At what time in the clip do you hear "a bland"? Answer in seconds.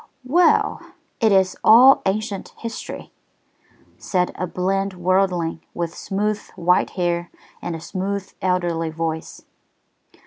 4.33-4.95